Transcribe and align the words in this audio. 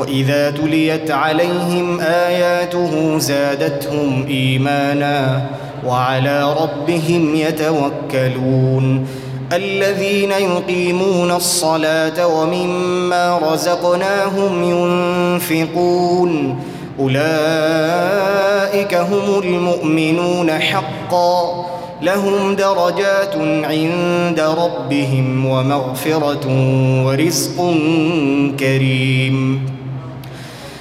وإذا 0.00 0.50
تليت 0.50 1.10
عليهم 1.10 2.00
آياته 2.00 3.18
زادتهم 3.18 4.26
إيمانا 4.28 5.46
وعلى 5.86 6.54
ربهم 6.62 7.34
يتوكلون 7.34 9.06
الذين 9.52 10.30
يقيمون 10.30 11.30
الصلاة 11.30 12.26
ومما 12.26 13.38
رزقناهم 13.52 14.62
ينفقون 14.62 16.60
أولئك 17.00 18.94
هم 18.94 19.38
المؤمنون 19.44 20.50
حقا 20.50 21.66
لهم 22.02 22.54
درجات 22.54 23.34
عند 23.64 24.40
ربهم 24.40 25.46
ومغفرة 25.46 26.46
ورزق 27.06 27.74
كريم 28.60 29.66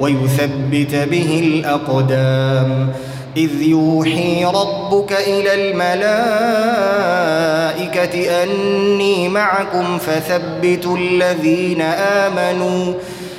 ويثبت 0.00 0.94
به 0.94 1.40
الأقدام. 1.44 2.88
إذ 3.36 3.62
يوحي 3.62 4.44
ربك 4.44 5.12
إلى 5.12 5.54
الملائكة 5.54 6.02
أني 8.42 9.28
معكم 9.28 9.98
فثبتوا 9.98 10.96
الذين 10.96 11.80
آمنوا. 11.82 12.94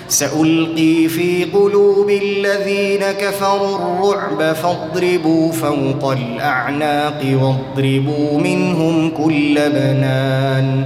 سألقي 0.07 1.07
في 1.07 1.43
قلوب 1.43 2.09
الذين 2.09 3.11
كفروا 3.11 3.77
الرعب 3.77 4.55
فاضربوا 4.55 5.51
فوق 5.51 6.11
الأعناق 6.11 7.21
واضربوا 7.41 8.39
منهم 8.39 9.09
كل 9.09 9.55
بنان. 9.55 10.85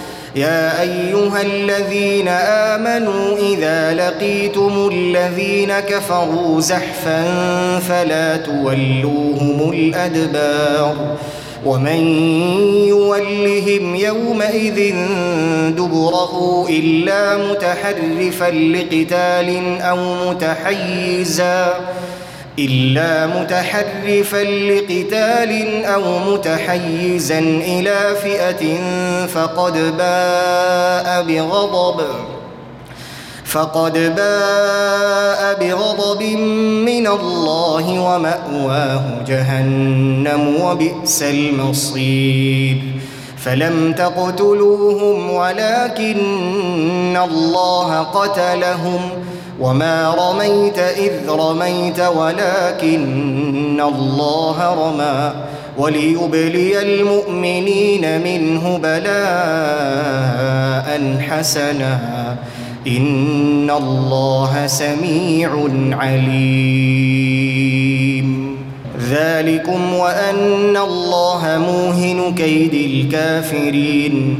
يا 0.35 0.81
أيها 0.81 1.41
الذين 1.41 2.27
آمنوا 2.27 3.37
إذا 3.37 3.93
لقيتم 3.93 4.89
الذين 4.91 5.79
كفروا 5.79 6.61
زحفا 6.61 7.23
فلا 7.79 8.37
تولوهم 8.37 9.71
الأدبار 9.73 11.17
ومن 11.65 12.07
يولهم 12.87 13.95
يومئذ 13.95 14.95
دبره 15.69 16.65
إلا 16.69 17.37
متحرفا 17.37 18.51
لقتال 18.51 19.81
أو 19.81 20.29
متحيزا 20.31 21.73
إلا 22.59 23.27
متحرفا 23.27 24.43
لقتال 24.43 25.85
أو 25.85 26.19
متحيزا 26.19 27.39
إلى 27.39 28.15
فئة 28.23 28.77
فقد 29.27 29.73
باء 29.97 31.23
بغضب 31.23 32.01
فقد 33.45 33.93
باء 33.93 35.57
بغضب 35.59 36.23
من 36.85 37.07
الله 37.07 37.99
ومأواه 37.99 39.03
جهنم 39.27 40.61
وبئس 40.61 41.23
المصير. 41.23 42.77
فلم 43.37 43.93
تقتلوهم 43.93 45.31
ولكن 45.31 47.17
الله 47.17 47.99
قتلهم. 47.99 49.09
وما 49.61 50.15
رميت 50.19 50.79
إذ 50.79 51.29
رميت 51.29 51.99
ولكن 51.99 53.81
الله 53.81 54.73
رمى 54.73 55.33
وليبلي 55.77 56.81
المؤمنين 56.81 58.21
منه 58.21 58.77
بلاء 58.77 59.21
حسنا 61.29 61.99
إن 62.87 63.69
الله 63.69 64.67
سميع 64.67 65.67
عليم 65.91 67.31
ذلكم 69.09 69.93
وأن 69.93 70.77
الله 70.77 71.57
موهن 71.67 72.35
كيد 72.35 72.73
الكافرين 72.73 74.39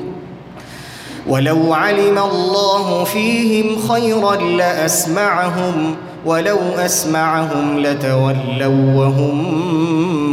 ولو 1.27 1.73
علم 1.73 2.17
الله 2.17 3.03
فيهم 3.03 3.87
خيرا 3.89 4.35
لأسمعهم 4.35 5.95
ولو 6.25 6.57
أسمعهم 6.77 7.79
لتولوا 7.79 8.95
وهم 8.95 9.35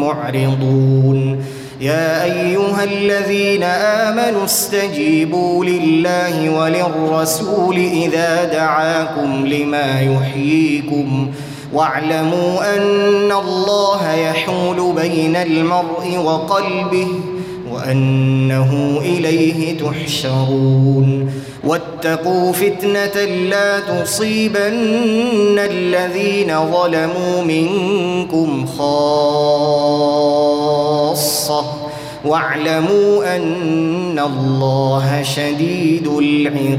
معرضون. 0.00 1.44
يا 1.81 2.25
أيها 2.25 2.85
الذين 2.85 3.62
آمنوا 3.62 4.44
استجيبوا 4.44 5.64
لله 5.64 6.50
وللرسول 6.50 7.76
إذا 7.76 8.44
دعاكم 8.44 9.46
لما 9.46 10.00
يحييكم. 10.00 11.31
واعلموا 11.73 12.76
أن 12.76 13.32
الله 13.32 14.14
يحول 14.14 14.93
بين 14.96 15.37
المرء 15.37 16.17
وقلبه 16.25 17.08
وأنه 17.79 19.01
إليه 19.03 19.79
تحشرون. 19.79 21.33
واتقوا 21.65 22.53
فتنة 22.53 23.25
لا 23.25 23.81
تصيبن 23.81 25.59
الذين 25.59 26.53
ظلموا 26.73 27.43
منكم 27.45 28.67
خاصة. 28.79 29.89
واعلموا 32.25 33.37
أن 33.37 34.19
الله 34.19 35.23
شديد 35.23 36.09
العقاب. 36.19 36.79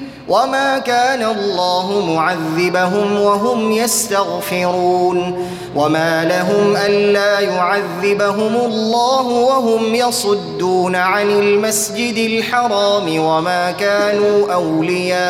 وما 0.31 0.79
كان 0.79 1.23
الله 1.23 2.05
معذبهم 2.15 3.21
وهم 3.21 3.71
يستغفرون 3.71 5.47
وما 5.75 6.25
لهم 6.25 6.75
ألا 6.75 7.39
يعذبهم 7.39 8.55
الله 8.65 9.27
وهم 9.27 9.95
يصدون 9.95 10.95
عن 10.95 11.29
المسجد 11.29 12.17
الحرام 12.17 13.19
وما 13.19 13.71
كانوا 13.71 14.53
أولياء 14.53 15.21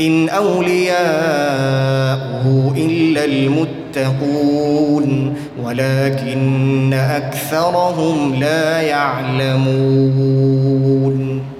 إن 0.00 0.28
أولياءه 0.28 0.98
إلا 2.76 3.24
المتقون 3.24 5.08
ولكن 5.64 6.94
أكثرهم 6.94 8.34
لا 8.34 8.80
يعلمون 8.80 10.48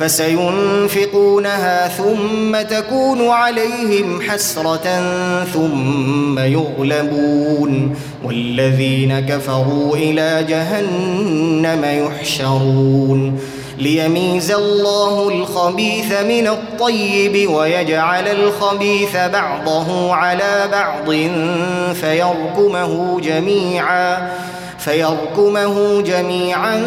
فسينفقونها 0.00 1.88
ثم 1.88 2.60
تكون 2.76 3.28
عليهم 3.28 4.20
حسرة 4.20 5.02
ثم 5.52 6.38
يغلبون 6.38 7.96
والذين 8.24 9.20
كفروا 9.20 9.96
إلى 9.96 10.44
جهنم 10.48 11.84
يحشرون 11.84 13.40
ليميز 13.78 14.50
الله 14.50 15.28
الخبيث 15.28 16.12
من 16.12 16.46
الطيب 16.48 17.50
ويجعل 17.50 18.28
الخبيث 18.28 19.16
بعضه 19.16 20.14
على 20.14 20.68
بعض 20.72 21.10
فيركمه 21.94 23.20
جميعا 23.20 24.30
فيركمه 24.84 26.00
جميعا 26.00 26.82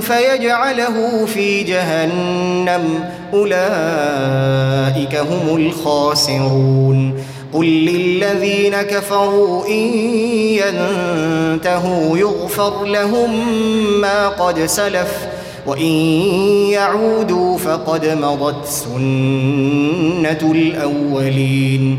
فيجعله 0.00 1.26
في 1.26 1.62
جهنم. 1.62 3.04
أولئك 3.34 5.16
هم 5.16 5.56
الخاسرون. 5.56 7.14
قل 7.52 7.66
للذين 7.66 8.82
كفروا 8.82 9.66
إن 9.66 9.94
ينتهوا 10.60 12.18
يغفر 12.18 12.84
لهم 12.84 13.30
ما 14.00 14.28
قد 14.28 14.66
سلف 14.66 15.28
وإن 15.66 15.92
يعودوا 16.72 17.58
فقد 17.58 18.06
مضت 18.06 18.66
سنة 18.66 20.52
الأولين. 20.52 21.98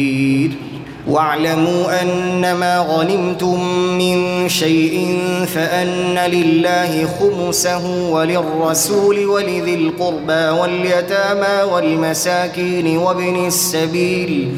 واعلموا 1.07 2.01
أنما 2.01 2.79
غنمتم 2.79 3.63
من 3.97 4.49
شيء 4.49 5.19
فأن 5.55 6.19
لله 6.31 7.07
خمسه 7.19 8.09
وللرسول 8.11 9.25
ولذي 9.25 9.75
القربى 9.75 10.59
واليتامى 10.59 11.71
والمساكين 11.73 12.97
وابن 12.97 13.47
السبيل 13.47 14.55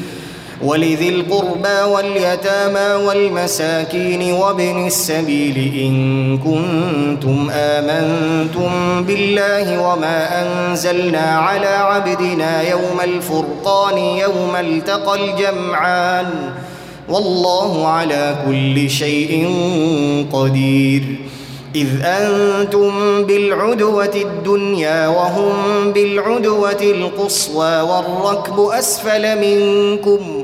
ولذي 0.63 1.09
القربى 1.09 1.81
واليتامى 1.93 3.05
والمساكين 3.05 4.33
وابن 4.33 4.87
السبيل 4.87 5.57
إن 5.85 6.37
كنتم 6.37 7.49
آمنتم 7.51 9.03
بالله 9.03 9.81
وما 9.81 10.41
أنزلنا 10.41 11.19
على 11.19 11.67
عبدنا 11.67 12.69
يوم 12.69 12.99
الفرقان 13.03 13.97
يوم 13.97 14.55
التقى 14.55 15.19
الجمعان 15.23 16.29
والله 17.09 17.87
على 17.87 18.35
كل 18.47 18.89
شيء 18.89 19.49
قدير. 20.33 21.03
إذ 21.75 21.87
أنتم 22.03 23.23
بالعدوة 23.23 24.15
الدنيا 24.15 25.07
وهم 25.07 25.53
بالعدوة 25.91 26.81
القصوى 26.81 27.81
والركب 27.81 28.59
أسفل 28.59 29.39
منكم 29.39 30.43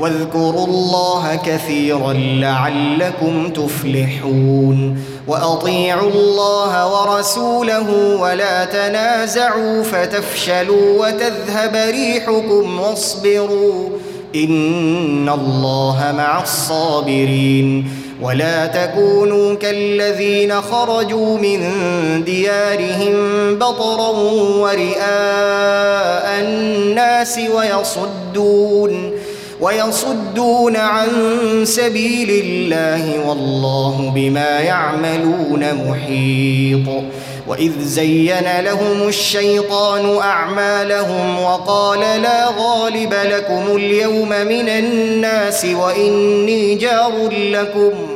واذكروا 0.00 0.66
الله 0.66 1.40
كثيرا 1.46 2.12
لعلكم 2.12 3.50
تفلحون. 3.50 5.04
وأطيعوا 5.28 6.10
الله 6.10 6.92
ورسوله 6.92 8.16
ولا 8.20 8.64
تنازعوا 8.64 9.82
فتفشلوا 9.82 11.06
وتذهب 11.06 11.76
ريحكم 11.90 12.80
واصبروا. 12.80 13.88
إن 14.34 15.28
الله 15.28 16.14
مع 16.16 16.42
الصابرين. 16.42 17.90
ولا 18.22 18.66
تكونوا 18.66 19.54
كالذين 19.54 20.60
خرجوا 20.62 21.38
من 21.38 21.60
ديارهم 22.24 23.14
بطرا 23.58 24.08
ورئاء 24.58 26.40
الناس 26.40 27.40
ويصدون. 27.54 29.15
ويصدون 29.60 30.76
عن 30.76 31.08
سبيل 31.64 32.30
الله 32.44 33.28
والله 33.28 34.12
بما 34.14 34.60
يعملون 34.60 35.74
محيط. 35.88 37.04
وإذ 37.48 37.72
زين 37.80 38.60
لهم 38.60 39.08
الشيطان 39.08 40.18
أعمالهم 40.18 41.38
وقال 41.38 42.00
لا 42.00 42.46
غالب 42.58 43.14
لكم 43.24 43.76
اليوم 43.76 44.28
من 44.28 44.68
الناس 44.68 45.64
وإني 45.64 46.74
جار 46.74 47.28
لكم. 47.30 48.15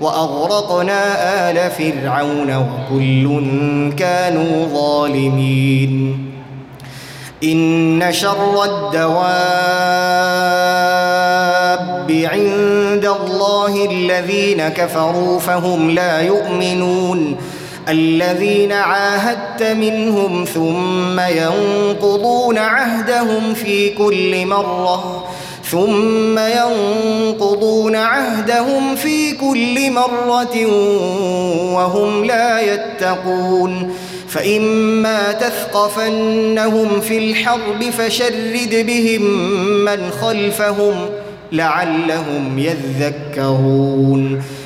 وأغرقنا 0.00 1.50
آل 1.50 1.70
فرعون 1.70 2.56
وكل 2.56 3.26
كانوا 3.96 4.66
ظالمين. 4.66 6.24
إن 7.44 8.12
شر 8.12 8.64
الدواب 8.64 9.28
عند 12.10 13.04
الله 13.20 13.84
الذين 13.90 14.68
كفروا 14.68 15.38
فهم 15.38 15.90
لا 15.90 16.20
يؤمنون. 16.20 17.36
الذين 17.88 18.72
عاهدت 18.72 19.62
منهم 19.62 20.44
ثم 20.44 21.20
ينقضون 21.20 22.58
عهدهم 22.58 23.54
في 23.54 23.90
كل 23.90 24.46
مرة 24.46 25.24
ثم 25.70 26.38
ينقضون 26.38 27.96
عهدهم 27.96 28.96
في 28.96 29.32
كل 29.32 29.90
مرة 29.90 30.66
وهم 31.74 32.24
لا 32.24 32.60
يتقون. 32.60 33.94
فإما 34.28 35.32
تثقفنهم 35.32 37.00
في 37.00 37.18
الحرب 37.18 37.84
فشرد 37.98 38.86
بهم 38.86 39.22
من 39.84 40.10
خلفهم 40.10 40.94
لعلهم 41.52 42.58
يذكرون. 42.58 44.42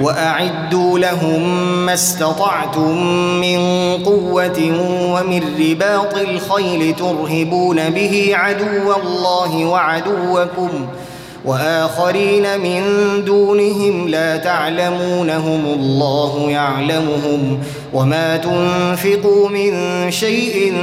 وأعدوا 0.00 0.98
لهم 0.98 1.66
ما 1.86 1.94
استطعتم 1.94 2.96
من 3.40 3.58
قوة 4.04 4.60
ومن 5.12 5.42
رباط 5.60 6.16
الخيل 6.18 6.94
ترهبون 6.96 7.90
به 7.90 8.30
عدو 8.34 8.92
الله 9.02 9.64
وعدوكم 9.64 10.70
وآخرين 11.44 12.60
من 12.60 12.82
دونهم 13.24 14.08
لا 14.08 14.36
تعلمونهم 14.36 15.64
الله 15.66 16.50
يعلمهم 16.50 17.58
وما 17.94 18.36
تنفقوا 18.36 19.48
من 19.48 19.72
شيء 20.10 20.74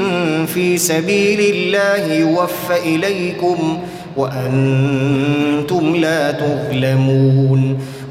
في 0.53 0.77
سبيل 0.77 1.39
الله 1.39 2.13
يوفى 2.13 2.77
إليكم 2.85 3.79
وأنتم 4.17 5.95
لا 5.95 6.31
تظلمون 6.31 7.79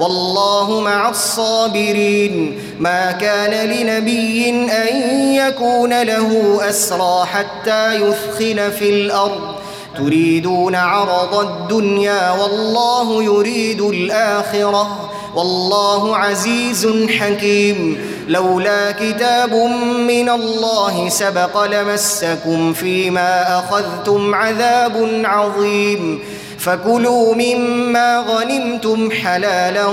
والله 0.00 0.80
مع 0.80 1.08
الصابرين. 1.08 2.58
ما 2.78 3.12
كان 3.12 3.68
لنبي 3.68 4.50
أن 4.70 4.96
يكون 5.34 6.02
له 6.02 6.58
أسرى 6.70 7.26
حتى 7.26 7.94
يثخن 7.94 8.70
في 8.78 8.90
الأرض. 8.90 9.54
تريدون 9.98 10.74
عرض 10.74 11.34
الدنيا 11.34 12.32
والله 12.32 13.22
يريد 13.22 13.80
الآخرة. 13.80 15.10
والله 15.34 16.16
عزيز 16.16 16.88
حكيم. 17.08 17.98
لولا 18.28 18.92
كتاب 18.92 19.54
من 19.98 20.28
الله 20.28 21.08
سبق 21.08 21.64
لمسكم 21.64 22.72
فيما 22.72 23.58
أخذتم 23.58 24.34
عذاب 24.34 25.22
عظيم. 25.24 26.20
فكلوا 26.66 27.34
مما 27.34 28.24
غنمتم 28.28 29.10
حلالا 29.10 29.86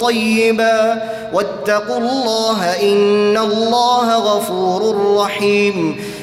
طيبا 0.00 1.02
واتقوا 1.32 1.98
الله 1.98 2.62
إن 2.82 3.36
الله 3.38 4.16
غفور 4.18 5.14
رحيم 5.16 5.96